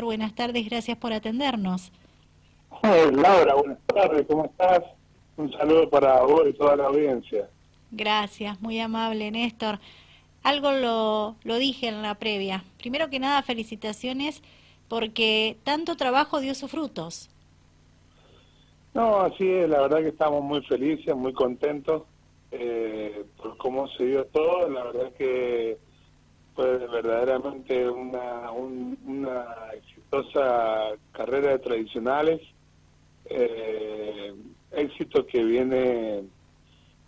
buenas 0.00 0.34
tardes, 0.34 0.64
gracias 0.68 0.96
por 0.96 1.12
atendernos. 1.12 1.92
Laura, 2.82 3.54
buenas 3.54 3.78
tardes, 3.86 4.26
¿cómo 4.26 4.46
estás? 4.46 4.82
Un 5.36 5.52
saludo 5.52 5.88
para 5.90 6.22
vos 6.22 6.42
y 6.48 6.52
toda 6.54 6.76
la 6.76 6.86
audiencia. 6.86 7.48
Gracias, 7.90 8.60
muy 8.60 8.80
amable 8.80 9.30
Néstor. 9.30 9.78
Algo 10.42 10.72
lo, 10.72 11.36
lo 11.44 11.56
dije 11.56 11.88
en 11.88 12.02
la 12.02 12.14
previa. 12.14 12.64
Primero 12.78 13.10
que 13.10 13.20
nada, 13.20 13.42
felicitaciones 13.42 14.42
porque 14.88 15.56
tanto 15.62 15.96
trabajo 15.96 16.40
dio 16.40 16.54
sus 16.54 16.70
frutos. 16.70 17.30
No, 18.94 19.20
así 19.20 19.48
es, 19.48 19.68
la 19.68 19.82
verdad 19.82 20.00
que 20.00 20.08
estamos 20.08 20.42
muy 20.42 20.62
felices, 20.64 21.14
muy 21.14 21.32
contentos 21.32 22.02
eh, 22.50 23.24
por 23.36 23.56
cómo 23.56 23.88
se 23.88 24.04
dio 24.04 24.26
todo. 24.26 24.68
La 24.68 24.84
verdad 24.84 25.12
que 25.16 25.78
fue 26.54 26.78
verdaderamente 26.86 27.88
una, 27.88 28.50
una 28.50 29.46
exitosa 29.74 30.90
carrera 31.12 31.52
de 31.52 31.58
tradicionales, 31.58 32.40
eh, 33.26 34.34
éxito 34.72 35.26
que 35.26 35.42
viene 35.42 36.24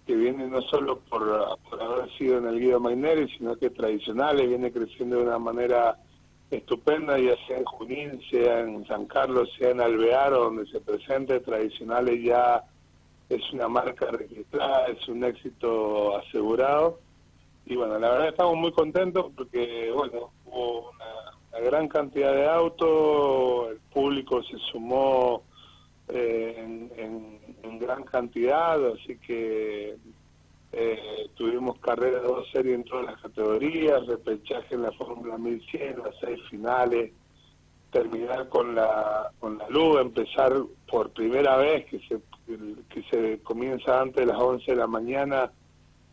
que 0.07 0.15
viene 0.15 0.47
no 0.47 0.61
solo 0.61 1.01
por, 1.01 1.23
haber 1.81 2.11
sido 2.19 2.37
en 2.37 2.47
el 2.47 2.61
Guido 2.61 2.79
Maineri, 2.79 3.27
sino 3.39 3.57
que 3.57 3.71
tradicionales, 3.71 4.49
viene 4.49 4.71
creciendo 4.71 5.17
de 5.17 5.23
una 5.23 5.39
manera 5.39 5.97
estupenda, 6.51 7.19
ya 7.19 7.35
sea 7.47 7.57
en 7.57 7.65
Junín, 7.65 8.21
sea 8.31 8.61
en 8.61 8.87
San 8.87 9.07
Carlos, 9.07 9.49
sea 9.59 9.71
en 9.71 9.81
Alvear, 9.81 10.33
donde 10.33 10.67
se 10.67 10.81
presente, 10.81 11.41
tradicionales 11.41 12.23
ya 12.23 12.63
es 13.31 13.41
una 13.55 13.67
marca 13.67 14.11
registrada, 14.11 14.89
es 14.89 15.09
un 15.09 15.25
éxito 15.25 16.19
asegurado 16.19 16.99
y 17.67 17.77
bueno, 17.77 17.99
la 17.99 18.11
verdad 18.11 18.29
estamos 18.29 18.57
muy 18.57 18.73
contentos 18.73 19.33
porque, 19.35 19.91
bueno, 19.95 20.31
hubo 20.45 20.91
una, 20.91 21.61
gran 21.61 21.89
cantidad 21.89 22.33
de 22.35 22.47
autos, 22.47 23.71
el 23.71 23.79
público 23.93 24.43
se 24.43 24.59
sumó 24.71 25.43
eh, 26.09 26.89
en, 26.97 27.79
gran 27.79 28.05
cantidad, 28.05 28.93
así 28.93 29.19
que 29.19 29.97
eh, 30.73 31.29
tuvimos 31.35 31.79
carreras 31.81 32.23
de 32.23 32.29
dos 32.29 32.49
series 32.51 32.77
en 32.77 32.85
todas 32.85 33.07
las 33.07 33.21
categorías, 33.21 34.07
repechaje 34.07 34.75
en 34.75 34.83
la 34.83 34.93
Fórmula 34.93 35.37
1100, 35.37 35.99
las 35.99 36.15
seis 36.21 36.41
finales, 36.49 37.13
terminar 37.91 38.49
con 38.49 38.75
la 38.75 39.31
con 39.39 39.59
la 39.59 39.69
luz, 39.69 40.01
empezar 40.01 40.53
por 40.91 41.11
primera 41.11 41.57
vez 41.57 41.85
que 41.87 41.99
se 42.01 42.21
que 42.89 43.03
se 43.11 43.43
comienza 43.43 44.01
antes 44.01 44.25
de 44.25 44.33
las 44.33 44.41
11 44.41 44.71
de 44.71 44.77
la 44.77 44.87
mañana 44.87 45.51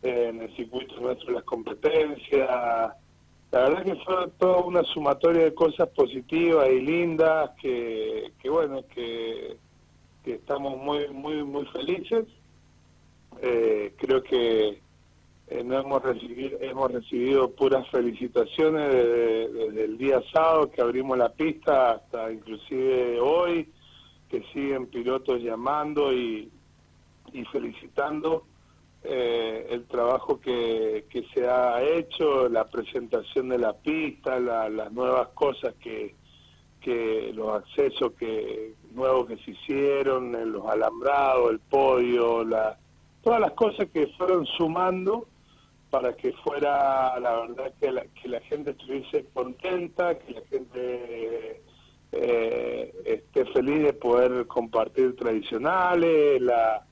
en 0.02 0.42
el 0.42 0.56
circuito 0.56 1.00
nuestro 1.00 1.32
las 1.32 1.44
competencias. 1.44 2.48
La 3.52 3.68
verdad 3.68 3.84
que 3.84 3.96
fue 3.96 4.28
toda 4.38 4.58
una 4.58 4.82
sumatoria 4.82 5.44
de 5.44 5.54
cosas 5.54 5.88
positivas 5.90 6.68
y 6.70 6.80
lindas 6.80 7.50
que, 7.60 8.32
que 8.40 8.48
bueno, 8.48 8.82
que, 8.94 9.56
que 10.24 10.34
estamos 10.34 10.78
muy, 10.78 11.08
muy, 11.08 11.44
muy 11.44 11.66
felices. 11.66 12.26
Eh, 13.40 13.94
creo 13.98 14.22
que 14.22 14.80
eh, 15.48 15.64
no 15.64 15.78
hemos 15.78 16.02
recibido, 16.02 16.58
hemos 16.60 16.92
recibido 16.92 17.50
puras 17.50 17.86
felicitaciones 17.90 18.88
desde, 18.90 19.84
el 19.84 19.98
día 19.98 20.22
sábado 20.32 20.70
que 20.70 20.80
abrimos 20.80 21.18
la 21.18 21.30
pista 21.30 21.92
hasta 21.92 22.32
inclusive 22.32 23.20
hoy, 23.20 23.68
que 24.30 24.42
siguen 24.52 24.86
pilotos 24.86 25.42
llamando 25.42 26.12
y, 26.12 26.50
y 27.32 27.44
felicitando 27.46 28.44
eh, 29.04 29.66
el 29.70 29.84
trabajo 29.86 30.40
que, 30.40 31.06
que 31.10 31.24
se 31.34 31.48
ha 31.48 31.82
hecho, 31.82 32.48
la 32.48 32.64
presentación 32.68 33.48
de 33.48 33.58
la 33.58 33.72
pista, 33.72 34.38
las 34.38 34.92
nuevas 34.92 35.28
cosas 35.34 35.74
que, 35.80 36.14
que 36.80 37.32
los 37.34 37.54
accesos 37.54 38.12
que 38.12 38.74
nuevos 38.92 39.26
que 39.26 39.36
se 39.38 39.52
hicieron, 39.52 40.34
en 40.34 40.52
los 40.52 40.66
alambrados, 40.66 41.50
el 41.50 41.58
podio, 41.58 42.44
la, 42.44 42.78
todas 43.22 43.40
las 43.40 43.52
cosas 43.52 43.88
que 43.92 44.06
fueron 44.18 44.46
sumando 44.46 45.26
para 45.90 46.14
que 46.14 46.32
fuera, 46.32 47.18
la 47.20 47.40
verdad, 47.40 47.72
que 47.80 47.90
la, 47.92 48.02
que 48.02 48.28
la 48.28 48.40
gente 48.40 48.70
estuviese 48.70 49.26
contenta, 49.34 50.18
que 50.18 50.32
la 50.32 50.40
gente 50.48 51.62
eh, 52.12 52.94
esté 53.04 53.44
feliz 53.46 53.82
de 53.82 53.92
poder 53.92 54.46
compartir 54.46 55.16
tradicionales, 55.16 56.40
la 56.40 56.86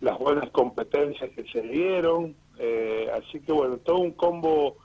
las 0.00 0.18
buenas 0.18 0.50
competencias 0.50 1.30
que 1.30 1.44
se 1.50 1.62
dieron. 1.62 2.34
Eh, 2.58 3.08
así 3.12 3.40
que 3.40 3.52
bueno, 3.52 3.78
todo 3.78 3.98
un 3.98 4.12
combo 4.12 4.76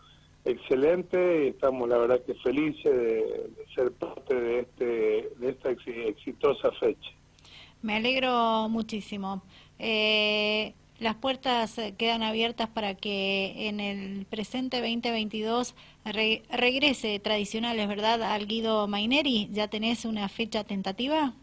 excelente 0.46 1.46
y 1.46 1.48
estamos 1.50 1.88
la 1.90 1.98
verdad 1.98 2.22
que 2.26 2.34
felices 2.36 2.84
de, 2.86 3.50
ser 3.76 3.92
parte 3.92 4.34
de, 4.34 4.60
este, 4.62 4.86
de 5.38 5.50
esta 5.50 5.72
exitosa 5.72 6.72
fecha. 6.80 7.12
Me 7.82 7.96
alegro 7.96 8.68
muchísimo. 8.70 9.44
Eh, 9.78 10.74
las 11.00 11.16
puertas 11.16 11.80
quedan 11.98 12.24
abiertas 12.24 12.68
para 12.68 12.96
que 12.96 13.70
en 13.70 13.80
el 13.80 14.26
presente 14.26 14.82
2022 14.82 15.76
regrese 16.04 17.20
tradicionales, 17.20 17.88
¿verdad? 17.88 18.22
Al 18.22 18.48
Guido 18.48 18.88
Maineri, 18.88 19.48
¿ya 19.52 19.70
tenés 19.70 20.04
una 20.04 20.28
fecha 20.28 20.66
tentativa? 20.66 21.34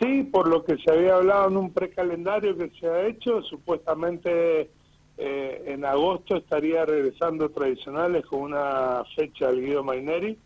Sí, 0.00 0.22
por 0.24 0.48
lo 0.48 0.64
que 0.64 0.76
se 0.78 0.92
había 0.92 1.16
hablado 1.16 1.48
en 1.48 1.56
un 1.56 1.72
precalendario 1.72 2.56
que 2.56 2.70
se 2.78 2.86
ha 2.86 3.06
hecho, 3.06 3.42
supuestamente 3.42 4.70
eh, 5.16 5.64
en 5.66 5.84
agosto 5.84 6.36
estaría 6.36 6.86
regresando 6.86 7.48
tradicionales 7.48 8.24
con 8.26 8.42
una 8.42 9.02
fecha 9.16 9.48
al 9.48 9.60
Guido 9.60 9.82
Maineri. 9.82 10.38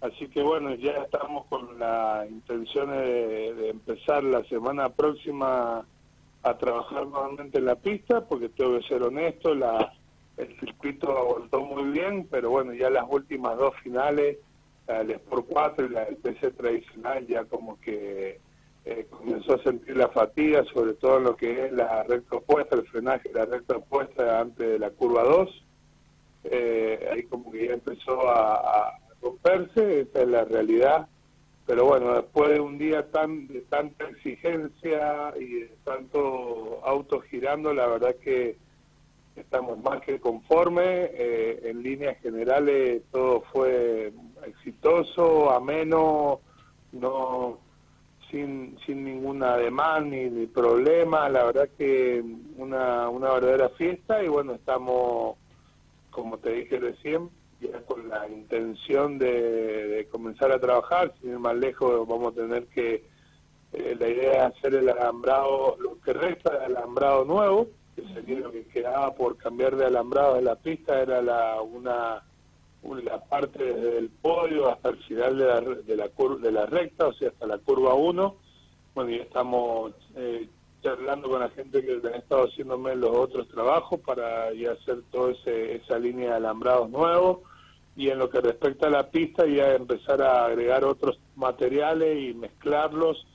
Así 0.00 0.28
que 0.28 0.40
bueno, 0.42 0.72
ya 0.76 0.92
estamos 0.92 1.46
con 1.46 1.78
la 1.80 2.26
intención 2.30 2.90
de, 2.90 3.70
empezar 3.70 4.22
la 4.22 4.44
semana 4.44 4.90
próxima 4.90 5.84
a 6.44 6.58
trabajar 6.58 7.08
nuevamente 7.08 7.58
en 7.58 7.64
la 7.64 7.74
pista, 7.74 8.24
porque 8.24 8.50
tengo 8.50 8.78
que 8.78 8.86
ser 8.86 9.02
honesto, 9.02 9.52
la, 9.52 9.92
el 10.36 10.60
circuito 10.60 11.10
aguantó 11.16 11.62
muy 11.62 11.90
bien, 11.90 12.28
pero 12.30 12.50
bueno, 12.50 12.72
ya 12.72 12.88
las 12.88 13.06
últimas 13.08 13.56
dos 13.58 13.74
finales, 13.82 14.38
la 14.86 14.98
del 14.98 15.12
Sport 15.12 15.46
4 15.48 15.86
y 15.86 15.88
la 15.88 16.04
del 16.04 16.16
PC 16.18 16.52
tradicional, 16.52 17.26
ya 17.26 17.44
como 17.46 17.80
que 17.80 18.38
eh, 18.88 19.04
comenzó 19.10 19.54
a 19.54 19.62
sentir 19.64 19.96
la 19.96 20.06
fatiga, 20.10 20.62
sobre 20.72 20.94
todo 20.94 21.18
en 21.18 21.24
lo 21.24 21.36
que 21.36 21.66
es 21.66 21.72
la 21.72 22.04
recta 22.04 22.36
opuesta, 22.36 22.76
el 22.76 22.86
frenaje 22.86 23.28
de 23.28 23.34
la 23.34 23.44
recta 23.44 23.78
opuesta 23.78 24.40
antes 24.40 24.64
de 24.64 24.78
la 24.78 24.90
curva 24.90 25.24
2. 25.24 25.64
Eh, 26.44 27.08
ahí 27.12 27.24
como 27.24 27.50
que 27.50 27.66
ya 27.66 27.72
empezó 27.72 28.30
a, 28.30 28.96
romperse, 29.20 30.02
esa 30.02 30.22
es 30.22 30.28
la 30.28 30.44
realidad. 30.44 31.08
Pero 31.66 31.86
bueno, 31.86 32.14
después 32.14 32.50
de 32.50 32.60
un 32.60 32.78
día 32.78 33.10
tan 33.10 33.48
de 33.48 33.62
tanta 33.62 34.08
exigencia 34.08 35.34
y 35.36 35.62
de 35.62 35.70
tanto 35.82 36.80
auto 36.84 37.20
girando, 37.22 37.74
la 37.74 37.88
verdad 37.88 38.14
que 38.22 38.56
estamos 39.34 39.82
más 39.82 40.00
que 40.02 40.20
conformes. 40.20 41.10
Eh, 41.12 41.60
en 41.64 41.82
líneas 41.82 42.20
generales 42.20 43.02
todo 43.10 43.40
fue 43.52 44.12
exitoso, 44.46 45.50
ameno, 45.50 46.38
no 46.92 47.65
sin, 48.30 48.78
sin 48.84 49.04
ninguna 49.04 49.54
ademán 49.54 50.10
ni, 50.10 50.46
problema, 50.46 51.28
la 51.28 51.44
verdad 51.44 51.68
que 51.76 52.22
una, 52.56 53.08
una 53.08 53.32
verdadera 53.32 53.68
fiesta 53.70 54.22
y 54.22 54.28
bueno, 54.28 54.54
estamos, 54.54 55.36
como 56.10 56.38
te 56.38 56.52
dije 56.52 56.78
recién, 56.78 57.30
ya 57.60 57.80
con 57.82 58.08
la 58.08 58.28
intención 58.28 59.18
de, 59.18 60.08
comenzar 60.10 60.52
a 60.52 60.60
trabajar, 60.60 61.14
sin 61.20 61.30
ir 61.30 61.38
más 61.38 61.56
lejos 61.56 62.06
vamos 62.06 62.32
a 62.32 62.36
tener 62.36 62.66
que, 62.66 63.04
eh, 63.72 63.96
la 63.98 64.08
idea 64.08 64.32
es 64.32 64.56
hacer 64.56 64.74
el 64.74 64.88
alambrado, 64.88 65.76
lo 65.78 66.00
que 66.00 66.12
resta 66.12 66.58
del 66.58 66.76
alambrado 66.76 67.24
nuevo, 67.24 67.68
que 67.94 68.02
sería 68.14 68.40
lo 68.40 68.52
que 68.52 68.66
quedaba 68.66 69.14
por 69.14 69.36
cambiar 69.36 69.76
de 69.76 69.86
alambrado 69.86 70.34
de 70.34 70.42
la 70.42 70.56
pista, 70.56 71.00
era 71.00 71.22
la 71.22 71.60
una 71.62 72.22
la 72.82 73.20
parte 73.24 73.62
desde 73.62 73.98
el 73.98 74.10
podio 74.10 74.68
hasta 74.68 74.90
el 74.90 74.96
final 75.04 75.38
de 75.38 75.46
la, 75.46 75.60
de 75.60 75.96
la, 75.96 76.08
de 76.40 76.52
la 76.52 76.66
recta, 76.66 77.08
o 77.08 77.12
sea, 77.12 77.28
hasta 77.28 77.46
la 77.46 77.58
curva 77.58 77.94
1. 77.94 78.36
Bueno, 78.94 79.10
y 79.10 79.16
estamos 79.16 79.92
eh, 80.14 80.48
charlando 80.82 81.28
con 81.28 81.40
la 81.40 81.50
gente 81.50 81.84
que 81.84 82.00
han 82.06 82.14
estado 82.14 82.46
haciéndome 82.46 82.94
los 82.94 83.10
otros 83.10 83.48
trabajos 83.48 84.00
para 84.00 84.52
ya 84.54 84.72
hacer 84.72 85.02
toda 85.10 85.32
esa 85.32 85.98
línea 85.98 86.30
de 86.30 86.36
alambrados 86.36 86.90
nuevos. 86.90 87.38
Y 87.96 88.10
en 88.10 88.18
lo 88.18 88.28
que 88.28 88.40
respecta 88.40 88.88
a 88.88 88.90
la 88.90 89.10
pista, 89.10 89.46
ya 89.46 89.74
empezar 89.74 90.20
a 90.22 90.44
agregar 90.44 90.84
otros 90.84 91.18
materiales 91.34 92.18
y 92.22 92.34
mezclarlos 92.34 93.26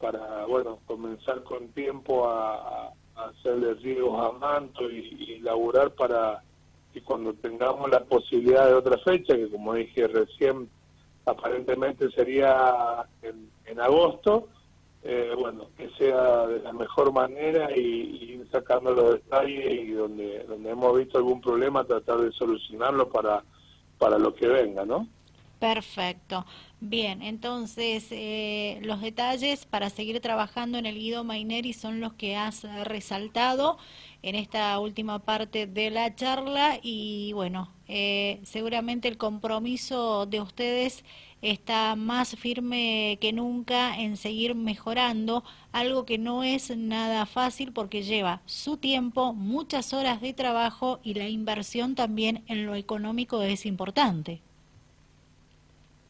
para, 0.00 0.46
bueno, 0.46 0.78
comenzar 0.86 1.42
con 1.42 1.68
tiempo 1.68 2.26
a, 2.26 2.88
a 3.16 3.24
hacerle 3.26 3.74
riegos 3.74 4.18
a 4.18 4.38
manto 4.38 4.90
y, 4.90 5.36
y 5.36 5.40
laburar 5.40 5.90
para 5.90 6.42
y 6.94 7.00
cuando 7.00 7.32
tengamos 7.34 7.90
la 7.90 8.00
posibilidad 8.00 8.66
de 8.66 8.74
otra 8.74 8.98
fecha, 8.98 9.34
que 9.36 9.48
como 9.48 9.74
dije 9.74 10.08
recién, 10.08 10.68
aparentemente 11.26 12.10
sería 12.10 13.06
en, 13.22 13.80
agosto, 13.80 14.48
eh, 15.02 15.32
bueno, 15.38 15.68
que 15.76 15.88
sea 15.90 16.46
de 16.46 16.60
la 16.60 16.72
mejor 16.72 17.12
manera 17.12 17.68
y, 17.76 18.34
ir 18.34 18.48
sacando 18.50 18.92
los 18.92 19.12
detalles 19.14 19.72
y 19.72 19.92
donde, 19.92 20.44
donde 20.44 20.70
hemos 20.70 20.98
visto 20.98 21.18
algún 21.18 21.40
problema, 21.40 21.84
tratar 21.84 22.18
de 22.18 22.32
solucionarlo 22.32 23.08
para, 23.08 23.42
para 23.98 24.18
lo 24.18 24.34
que 24.34 24.48
venga, 24.48 24.84
¿no? 24.84 25.06
Perfecto. 25.60 26.46
Bien, 26.80 27.20
entonces 27.20 28.06
eh, 28.10 28.78
los 28.82 29.02
detalles 29.02 29.66
para 29.66 29.90
seguir 29.90 30.18
trabajando 30.20 30.78
en 30.78 30.86
el 30.86 30.98
Guido 30.98 31.22
Maineri 31.22 31.74
son 31.74 32.00
los 32.00 32.14
que 32.14 32.34
has 32.34 32.64
resaltado 32.84 33.76
en 34.22 34.36
esta 34.36 34.78
última 34.80 35.18
parte 35.18 35.66
de 35.66 35.90
la 35.90 36.14
charla 36.16 36.80
y 36.82 37.32
bueno, 37.34 37.70
eh, 37.88 38.40
seguramente 38.42 39.06
el 39.08 39.18
compromiso 39.18 40.24
de 40.24 40.40
ustedes 40.40 41.04
está 41.42 41.94
más 41.94 42.36
firme 42.36 43.18
que 43.20 43.34
nunca 43.34 43.98
en 44.00 44.16
seguir 44.16 44.54
mejorando, 44.54 45.44
algo 45.72 46.06
que 46.06 46.16
no 46.16 46.42
es 46.42 46.74
nada 46.74 47.26
fácil 47.26 47.72
porque 47.74 48.02
lleva 48.02 48.40
su 48.46 48.78
tiempo, 48.78 49.34
muchas 49.34 49.92
horas 49.92 50.22
de 50.22 50.32
trabajo 50.32 51.00
y 51.02 51.14
la 51.14 51.28
inversión 51.28 51.94
también 51.94 52.44
en 52.46 52.64
lo 52.64 52.74
económico 52.76 53.42
es 53.42 53.66
importante. 53.66 54.40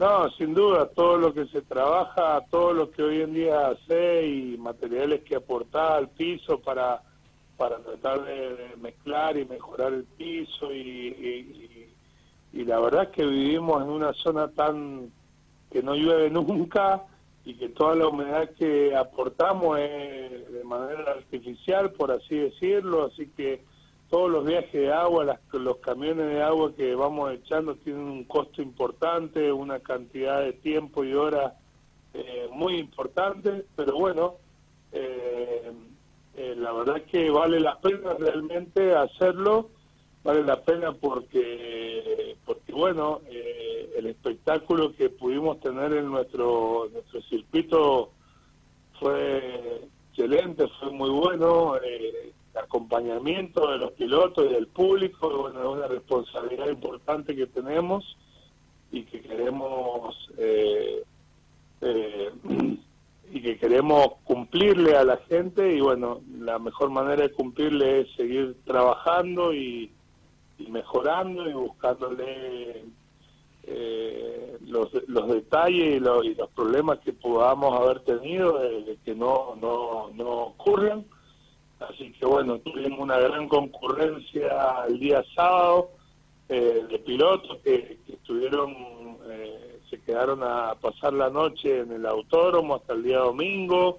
No, 0.01 0.31
sin 0.31 0.55
duda, 0.55 0.87
todo 0.87 1.19
lo 1.19 1.35
que 1.35 1.45
se 1.49 1.61
trabaja, 1.61 2.43
todo 2.51 2.73
lo 2.73 2.91
que 2.91 3.03
hoy 3.03 3.21
en 3.21 3.35
día 3.35 3.69
hace 3.69 4.27
y 4.27 4.57
materiales 4.57 5.21
que 5.21 5.37
aporta 5.37 5.95
al 5.95 6.09
piso 6.09 6.59
para, 6.59 7.03
para 7.59 7.77
tratar 7.81 8.25
de, 8.25 8.77
mezclar 8.81 9.37
y 9.37 9.45
mejorar 9.45 9.93
el 9.93 10.05
piso 10.05 10.73
y, 10.73 11.87
y, 12.51 12.65
la 12.65 12.81
verdad 12.81 13.03
es 13.03 13.09
que 13.11 13.27
vivimos 13.27 13.83
en 13.83 13.91
una 13.91 14.15
zona 14.15 14.49
tan 14.49 15.13
que 15.71 15.83
no 15.83 15.95
llueve 15.95 16.31
nunca 16.31 17.05
y 17.45 17.53
que 17.57 17.69
toda 17.69 17.95
la 17.95 18.09
humedad 18.09 18.49
que 18.59 18.97
aportamos 18.97 19.79
es 19.81 20.51
de 20.51 20.65
manera 20.65 21.13
artificial, 21.13 21.93
por 21.93 22.11
así 22.11 22.37
decirlo, 22.37 23.05
así 23.05 23.27
que 23.37 23.63
todos 24.11 24.31
los 24.31 24.45
viajes 24.45 24.73
de 24.73 24.93
agua, 24.93 25.39
los 25.53 25.77
camiones 25.79 26.27
de 26.27 26.43
agua 26.43 26.75
que 26.75 26.95
vamos 26.95 27.33
echando 27.33 27.77
tienen 27.77 28.03
un 28.03 28.25
costo 28.25 28.61
importante, 28.61 29.53
una 29.53 29.79
cantidad 29.79 30.41
de 30.41 30.53
tiempo 30.53 31.05
y 31.05 31.15
horas 31.15 31.55
eh, 32.13 32.49
muy 32.53 32.79
importante, 32.79 33.65
pero 33.77 33.97
bueno, 33.97 34.35
eh, 34.93 35.71
eh, 36.37 36.55
la 36.57 36.73
verdad 36.73 37.03
que 37.03 37.31
vale 37.31 37.61
la 37.61 37.79
pena 37.79 38.15
realmente 38.19 38.95
hacerlo, 38.95 39.71
vale 40.25 40.43
la 40.43 40.61
pena 40.61 40.93
porque, 40.93 42.37
porque 42.45 42.73
bueno, 42.73 43.21
el 43.29 44.07
espectáculo 44.07 44.93
que 44.97 45.09
pudimos 45.11 45.61
tener 45.61 45.93
en 45.93 46.11
nuestro, 46.11 46.89
nuestro 46.93 47.23
circuito 47.23 48.11
fue 48.99 49.89
excelente, 50.11 50.67
fue 50.81 50.91
muy 50.91 51.11
bueno. 51.11 51.77
Eh, 51.77 52.33
acompañamiento 52.55 53.71
de 53.71 53.79
los 53.79 53.93
pilotos 53.93 54.47
y 54.47 54.55
del 54.55 54.67
público, 54.67 55.29
bueno, 55.43 55.61
es 55.61 55.79
una 55.79 55.87
responsabilidad 55.87 56.69
importante 56.69 57.35
que 57.37 57.47
tenemos 57.47 58.17
y 58.91 59.05
que 59.05 59.21
queremos 59.21 60.17
eh, 60.37 61.03
eh, 61.81 62.31
y 63.33 63.43
que 63.43 63.59
queremos 63.59 64.15
cumplirle 64.25 64.97
a 64.97 65.05
la 65.05 65.19
gente 65.19 65.73
y 65.73 65.81
bueno, 65.81 66.21
la 66.41 66.59
mejor 66.59 66.91
manera 66.91 67.23
de 67.23 67.33
cumplirle 67.33 68.01
es 68.01 68.13
seguir 68.17 68.57
trabajando 68.65 69.55
y, 69.55 69.93
mejorando 70.69 71.49
y 71.49 71.55
buscándole 71.55 72.85
eh, 73.63 74.59
los, 74.67 74.91
los 75.09 75.29
detalles 75.29 75.97
y, 75.97 76.01
los 76.01 76.51
problemas 76.55 76.99
que 76.99 77.13
podamos 77.13 77.81
haber 77.81 78.01
tenido 78.01 78.59
de, 78.59 78.99
que 79.05 79.15
no, 79.15 79.57
no, 79.61 80.11
no 80.13 80.29
ocurran 80.29 81.05
Así 81.81 82.13
que 82.13 82.27
bueno, 82.27 82.59
tuvimos 82.59 82.99
una 83.01 83.19
gran 83.19 83.49
concurrencia 83.49 84.85
el 84.87 85.01
día 85.01 85.25
sábado 85.35 85.93
eh, 86.49 86.85
de 86.91 86.99
pilotos 86.99 87.59
que, 87.65 87.99
estuvieron, 88.07 88.77
eh, 89.31 89.81
se 89.89 89.99
quedaron 90.03 90.43
a 90.43 90.75
pasar 90.75 91.15
la 91.15 91.31
noche 91.31 91.81
en 91.81 91.93
el 91.93 92.05
autódromo 92.05 92.75
hasta 92.75 92.93
el 92.93 93.03
día 93.03 93.19
domingo. 93.19 93.99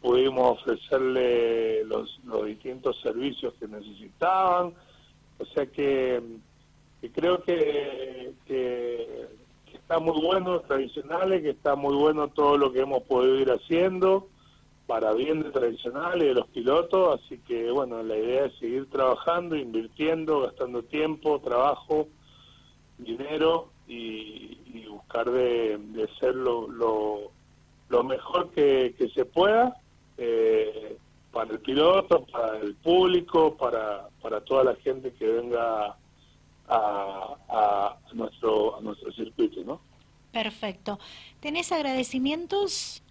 Pudimos 0.00 0.62
ofrecerle 0.62 1.84
los, 1.84 2.20
los 2.24 2.46
distintos 2.46 2.98
servicios 3.02 3.52
que 3.60 3.68
necesitaban. 3.68 4.72
O 5.38 5.44
sea 5.44 5.66
que, 5.66 6.22
creo 7.12 7.42
que, 7.42 8.32
que, 8.46 9.26
que 9.66 9.76
está 9.76 9.98
muy 9.98 10.18
bueno 10.22 10.60
tradicionales, 10.60 11.42
que 11.42 11.50
está 11.50 11.76
muy 11.76 11.94
bueno 11.96 12.28
todo 12.28 12.56
lo 12.56 12.72
que 12.72 12.80
hemos 12.80 13.02
podido 13.02 13.38
ir 13.38 13.50
haciendo 13.50 14.26
para 14.90 15.12
bien 15.12 15.40
de 15.40 15.52
tradicionales 15.52 16.26
de 16.26 16.34
los 16.34 16.48
pilotos, 16.48 17.20
así 17.22 17.38
que 17.46 17.70
bueno, 17.70 18.02
la 18.02 18.16
idea 18.16 18.46
es 18.46 18.58
seguir 18.58 18.90
trabajando, 18.90 19.54
invirtiendo, 19.54 20.40
gastando 20.40 20.82
tiempo, 20.82 21.38
trabajo, 21.38 22.08
dinero 22.98 23.70
y, 23.86 24.58
buscar 24.88 25.30
de, 25.30 25.78
ser 26.18 26.34
lo, 26.34 26.66
lo, 27.88 28.02
mejor 28.02 28.50
que, 28.50 28.92
se 29.14 29.24
pueda 29.26 29.76
eh, 30.18 30.96
para 31.30 31.52
el 31.52 31.60
piloto, 31.60 32.26
para 32.26 32.58
el 32.58 32.74
público, 32.74 33.56
para, 33.56 34.08
para 34.20 34.40
toda 34.40 34.64
la 34.64 34.74
gente 34.74 35.12
que 35.12 35.24
venga 35.24 35.96
a, 36.66 37.36
a, 37.48 37.96
nuestro, 38.12 38.76
a 38.76 38.80
nuestro 38.80 39.12
circuito, 39.12 39.62
¿no? 39.62 39.80
Perfecto. 40.32 40.98
¿Tenés 41.38 41.70
agradecimientos 41.70 43.04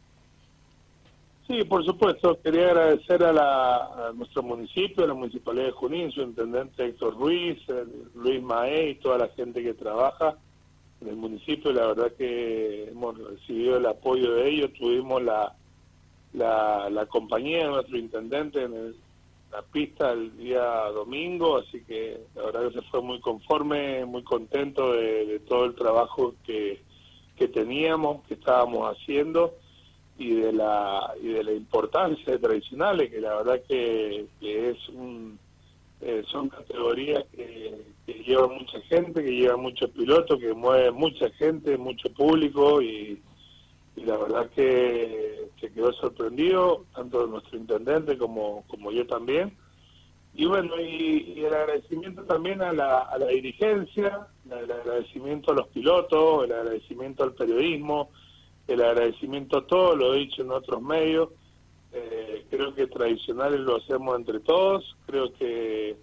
Sí, 1.50 1.64
por 1.64 1.84
supuesto. 1.84 2.40
Quería 2.44 2.68
agradecer 2.68 3.24
a, 3.24 3.34
la, 3.34 4.12
nuestro 4.14 4.44
municipio, 4.44 5.04
a 5.04 5.08
la 5.08 5.16
Municipalidad 5.16 5.66
de 5.66 5.72
Junín, 5.72 6.12
su 6.12 6.22
intendente 6.22 6.86
Héctor 6.86 7.16
Ruiz, 7.18 7.58
Luis 8.14 8.40
Mae 8.40 8.92
y 8.92 8.96
toda 9.00 9.18
la 9.18 9.30
gente 9.30 9.64
que 9.64 9.74
trabaja 9.74 10.38
en 11.02 11.08
el 11.08 11.16
municipio. 11.16 11.74
La 11.74 11.88
verdad 11.88 12.12
que 12.16 12.90
hemos 12.90 13.18
recibido 13.18 13.78
el 13.78 13.88
apoyo 13.88 14.36
de 14.36 14.48
ellos. 14.48 14.74
Tuvimos 14.74 15.24
la, 15.24 15.56
la, 16.34 17.08
compañía 17.08 17.64
de 17.64 17.70
nuestro 17.70 17.98
intendente 17.98 18.62
en 18.62 18.94
la 19.52 19.64
pista 19.64 20.12
el 20.12 20.38
día 20.38 20.62
domingo, 20.94 21.58
así 21.58 21.82
que 21.84 22.20
la 22.36 22.44
verdad 22.44 22.68
que 22.68 22.80
se 22.80 22.82
fue 22.90 23.02
muy 23.02 23.20
conforme, 23.22 24.06
muy 24.06 24.22
contento 24.22 24.94
de, 24.94 25.42
todo 25.48 25.66
el 25.66 25.74
trabajo 25.74 26.36
que, 26.46 26.80
que 27.36 27.48
teníamos, 27.48 28.24
que 28.28 28.36
estábamos 28.36 28.96
haciendo 28.96 29.56
y 30.20 30.36
de 30.36 30.52
la 30.52 31.14
y 31.22 31.30
de 31.30 31.44
la 31.44 31.54
importancia 31.54 32.34
de 32.34 32.40
tradicionales 32.40 33.10
que 33.10 33.22
la 33.22 33.38
verdad 33.38 33.62
que, 33.68 34.28
es 34.42 34.90
un 34.90 35.40
eh, 36.02 36.24
son 36.28 36.50
categorías 36.50 37.24
que, 37.36 37.86
llevan 38.26 38.58
mucha 38.58 38.82
gente 38.82 39.24
que 39.24 39.32
llevan 39.32 39.62
muchos 39.62 39.90
pilotos 39.92 40.40
que 40.40 40.54
mueven 40.54 40.94
mucha 40.94 41.30
gente 41.32 41.78
mucho 41.78 42.12
público 42.14 42.82
y, 42.82 43.22
la 43.96 44.18
verdad 44.18 44.50
que 44.56 45.50
se 45.60 45.72
quedó 45.72 45.92
sorprendido 45.94 46.86
tanto 46.96 47.28
nuestro 47.28 47.58
intendente 47.58 48.18
como 48.18 48.64
como 48.68 48.92
yo 48.92 49.06
también. 49.06 49.58
Y 50.34 50.46
bueno 50.46 50.80
y, 50.80 51.44
el 51.44 51.54
agradecimiento 51.54 52.24
también 52.24 52.62
a 52.62 52.72
la, 52.72 53.00
a 53.00 53.18
la 53.18 53.28
dirigencia 53.28 54.28
el 54.46 54.72
agradecimiento 54.72 55.52
a 55.52 55.56
los 55.56 55.68
pilotos 55.68 56.46
el 56.46 56.52
agradecimiento 56.54 57.24
al 57.24 57.34
periodismo 57.34 58.10
el 58.70 58.84
agradecimiento 58.84 59.58
a 59.58 59.68
todos, 59.68 59.98
lo 59.98 60.14
he 60.14 60.20
dicho 60.20 60.44
en 60.44 60.52
otros 60.52 60.82
medios, 60.82 61.30
eh, 61.92 62.46
creo 62.50 62.74
que 62.76 62.86
tradicionales 62.88 63.60
lo 63.62 63.78
hacemos 63.78 64.16
entre 64.16 64.40
todos, 64.42 64.96
creo 65.08 65.34
que, 65.34 65.98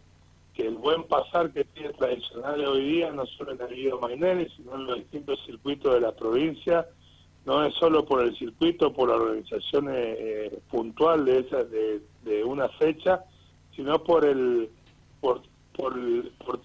que 0.52 0.66
el 0.66 0.74
buen 0.74 1.04
pasar 1.04 1.52
que 1.52 1.64
tiene 1.64 1.90
tradicionales 1.90 2.66
hoy 2.68 2.88
día, 2.88 3.12
no 3.12 3.24
solo 3.26 3.52
en 3.52 3.60
el 3.60 3.74
Guido 3.74 4.00
Mainelli, 4.00 4.48
sino 4.56 4.74
en 4.74 4.86
los 4.86 4.96
distintos 4.96 5.38
circuitos 5.46 5.94
de 5.94 6.00
la 6.00 6.12
provincia, 6.12 6.86
no 7.44 7.64
es 7.64 7.72
solo 7.74 8.04
por 8.04 8.22
el 8.22 8.36
circuito, 8.36 8.92
por 8.92 9.10
la 9.10 9.14
organización 9.14 9.86
eh, 9.90 10.58
puntual 10.68 11.24
de, 11.24 11.38
esa, 11.38 11.62
de, 11.62 12.44
una 12.44 12.68
fecha, 12.70 13.22
sino 13.76 14.02
por 14.02 14.24
el 14.24 14.68
por, 15.20 15.42
por, 15.76 15.94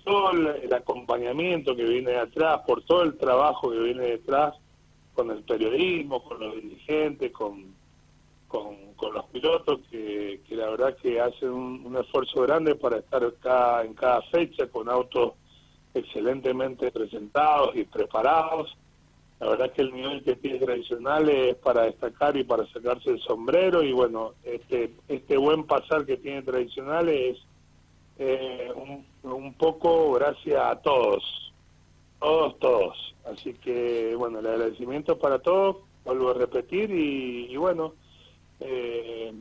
todo 0.04 0.32
el 0.32 0.74
acompañamiento 0.74 1.76
que 1.76 1.84
viene 1.84 2.12
de 2.12 2.20
atrás, 2.20 2.62
por 2.66 2.82
todo 2.84 3.04
el 3.04 3.18
trabajo 3.18 3.70
que 3.70 3.80
viene 3.80 4.04
detrás 4.04 4.56
con 5.14 5.32
el 5.32 5.44
periodismo, 5.44 6.24
con 6.24 6.40
los 6.40 6.56
dirigentes, 6.56 7.32
con, 7.32 7.74
con, 8.48 8.78
los 9.14 9.26
pilotos, 9.26 9.80
que, 9.90 10.42
que, 10.48 10.56
la 10.56 10.70
verdad 10.70 10.96
que 11.02 11.20
hacen 11.20 11.50
un, 11.50 11.98
esfuerzo 11.98 12.42
grande 12.42 12.76
para 12.76 12.98
estar 12.98 13.24
en 13.24 13.94
cada 13.94 14.22
fecha 14.24 14.68
con 14.68 14.90
autos 14.90 15.34
excelentemente 15.94 16.92
presentados 16.92 17.76
y 17.76 17.84
preparados. 17.84 18.78
La 19.40 19.50
verdad 19.50 19.72
que 19.72 19.82
el 19.82 19.94
nivel 19.94 20.24
que 20.24 20.36
tiene 20.36 20.60
tradicional 20.60 21.28
es 21.30 21.56
para 21.56 21.84
destacar 21.84 22.38
y 22.38 22.44
para 22.44 22.66
sacarse 22.68 23.10
el 23.10 23.20
sombrero 23.22 23.82
y 23.82 23.92
bueno, 23.92 24.34
este, 24.44 24.94
este 25.08 25.36
buen 25.36 25.66
pasar 25.66 26.06
que 26.06 26.18
tiene 26.18 26.44
tradicional 26.44 27.10
es 27.10 27.38
eh, 28.20 28.72
un 29.24 29.54
poco 29.56 30.14
gracias 30.14 30.62
a 30.64 30.80
todos, 30.80 31.51
todos, 32.22 32.60
todos. 32.60 33.16
Así 33.26 33.54
que, 33.56 34.16
bueno, 34.16 34.40
el 34.40 34.48
agradecimiento 34.48 35.18
para 35.18 35.40
todos, 35.40 35.78
vuelvo 36.06 36.30
a 36.30 36.36
repetir, 36.36 36.92
y, 36.92 37.56
bueno, 37.58 37.96
eh, 38.60 39.34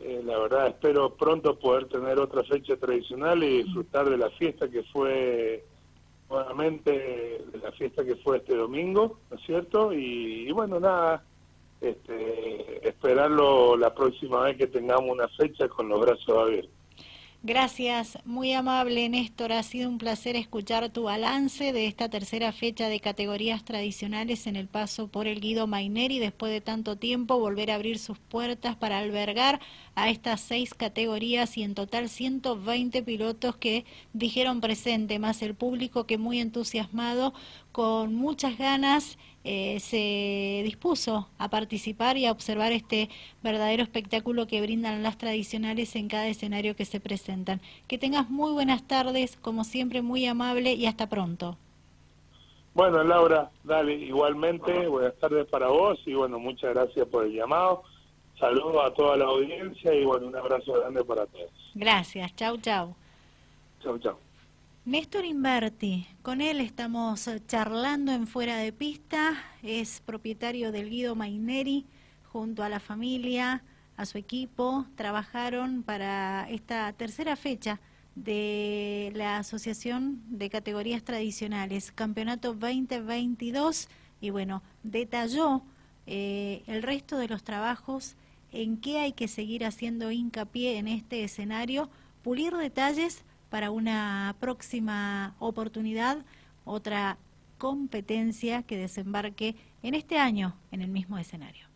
eh, 0.00 0.22
la 0.24 0.38
verdad 0.38 0.68
espero 0.68 1.14
pronto 1.14 1.58
poder 1.58 1.86
tener 1.86 2.18
otra 2.18 2.44
fecha 2.44 2.76
tradicional 2.76 3.42
y 3.42 3.62
disfrutar 3.62 4.08
de 4.10 4.18
la 4.18 4.30
fiesta 4.30 4.68
que 4.68 4.82
fue 4.84 5.64
nuevamente 6.28 6.90
de 7.52 7.58
la 7.58 7.72
fiesta 7.72 8.04
que 8.04 8.16
fue 8.16 8.38
este 8.38 8.54
domingo, 8.54 9.18
¿no 9.30 9.36
es 9.36 9.42
cierto? 9.44 9.92
Y, 9.92 10.50
bueno, 10.52 10.78
nada, 10.78 11.24
este, 11.80 12.86
esperarlo 12.86 13.76
la 13.76 13.94
próxima 13.94 14.42
vez 14.42 14.56
que 14.56 14.66
tengamos 14.66 15.10
una 15.10 15.28
fecha 15.28 15.68
con 15.68 15.88
los 15.88 16.00
brazos 16.00 16.36
abiertos. 16.36 16.81
Gracias, 17.44 18.18
muy 18.24 18.52
amable 18.52 19.08
Néstor. 19.08 19.50
Ha 19.50 19.64
sido 19.64 19.88
un 19.88 19.98
placer 19.98 20.36
escuchar 20.36 20.90
tu 20.90 21.02
balance 21.02 21.72
de 21.72 21.88
esta 21.88 22.08
tercera 22.08 22.52
fecha 22.52 22.88
de 22.88 23.00
categorías 23.00 23.64
tradicionales 23.64 24.46
en 24.46 24.54
el 24.54 24.68
paso 24.68 25.08
por 25.08 25.26
el 25.26 25.40
Guido 25.40 25.66
Maineri. 25.66 26.20
Después 26.20 26.52
de 26.52 26.60
tanto 26.60 26.94
tiempo, 26.94 27.40
volver 27.40 27.72
a 27.72 27.74
abrir 27.74 27.98
sus 27.98 28.20
puertas 28.20 28.76
para 28.76 29.00
albergar 29.00 29.58
a 29.96 30.08
estas 30.08 30.40
seis 30.40 30.72
categorías 30.72 31.58
y 31.58 31.64
en 31.64 31.74
total 31.74 32.08
120 32.08 33.02
pilotos 33.02 33.56
que 33.56 33.86
dijeron 34.12 34.60
presente, 34.60 35.18
más 35.18 35.42
el 35.42 35.56
público 35.56 36.06
que 36.06 36.18
muy 36.18 36.38
entusiasmado, 36.38 37.34
con 37.72 38.14
muchas 38.14 38.56
ganas 38.56 39.18
eh, 39.44 39.80
se 39.80 40.62
dispuso 40.64 41.28
a 41.38 41.48
participar 41.48 42.16
y 42.16 42.26
a 42.26 42.32
observar 42.32 42.72
este 42.72 43.08
verdadero 43.42 43.82
espectáculo 43.82 44.46
que 44.46 44.60
brindan 44.60 45.02
las 45.02 45.18
tradicionales 45.18 45.96
en 45.96 46.08
cada 46.08 46.28
escenario 46.28 46.76
que 46.76 46.84
se 46.84 47.00
presentan. 47.00 47.60
Que 47.88 47.98
tengas 47.98 48.30
muy 48.30 48.52
buenas 48.52 48.86
tardes, 48.86 49.36
como 49.36 49.64
siempre 49.64 50.02
muy 50.02 50.26
amable 50.26 50.74
y 50.74 50.86
hasta 50.86 51.08
pronto. 51.08 51.56
Bueno, 52.74 53.02
Laura, 53.04 53.50
dale, 53.64 53.94
igualmente, 53.94 54.86
buenas 54.86 55.14
tardes 55.16 55.46
para 55.48 55.68
vos 55.68 55.98
y 56.06 56.14
bueno, 56.14 56.38
muchas 56.38 56.72
gracias 56.72 57.06
por 57.08 57.26
el 57.26 57.32
llamado. 57.32 57.82
Saludos 58.38 58.84
a 58.84 58.94
toda 58.94 59.16
la 59.16 59.26
audiencia 59.26 59.92
y 59.94 60.04
bueno, 60.04 60.28
un 60.28 60.36
abrazo 60.36 60.72
grande 60.72 61.04
para 61.04 61.26
todos. 61.26 61.50
Gracias, 61.74 62.34
chau, 62.34 62.56
chau. 62.58 62.94
Chau, 63.82 63.98
chau. 63.98 64.16
Néstor 64.84 65.24
Inverti, 65.24 66.08
con 66.22 66.40
él 66.40 66.60
estamos 66.60 67.30
charlando 67.46 68.10
en 68.10 68.26
Fuera 68.26 68.56
de 68.56 68.72
Pista, 68.72 69.40
es 69.62 70.00
propietario 70.04 70.72
del 70.72 70.90
Guido 70.90 71.14
Maineri, 71.14 71.86
junto 72.24 72.64
a 72.64 72.68
la 72.68 72.80
familia, 72.80 73.62
a 73.96 74.06
su 74.06 74.18
equipo, 74.18 74.84
trabajaron 74.96 75.84
para 75.84 76.50
esta 76.50 76.92
tercera 76.94 77.36
fecha 77.36 77.80
de 78.16 79.12
la 79.14 79.36
Asociación 79.36 80.20
de 80.26 80.50
Categorías 80.50 81.04
Tradicionales, 81.04 81.92
Campeonato 81.92 82.52
2022, 82.52 83.88
y 84.20 84.30
bueno, 84.30 84.64
detalló 84.82 85.62
eh, 86.08 86.64
el 86.66 86.82
resto 86.82 87.18
de 87.18 87.28
los 87.28 87.44
trabajos, 87.44 88.16
en 88.50 88.78
qué 88.78 88.98
hay 88.98 89.12
que 89.12 89.28
seguir 89.28 89.64
haciendo 89.64 90.10
hincapié 90.10 90.78
en 90.78 90.88
este 90.88 91.22
escenario, 91.22 91.88
pulir 92.24 92.56
detalles, 92.56 93.24
para 93.52 93.70
una 93.70 94.34
próxima 94.40 95.34
oportunidad, 95.38 96.24
otra 96.64 97.18
competencia 97.58 98.62
que 98.62 98.78
desembarque 98.78 99.56
en 99.82 99.94
este 99.94 100.16
año 100.16 100.56
en 100.70 100.80
el 100.80 100.88
mismo 100.88 101.18
escenario. 101.18 101.66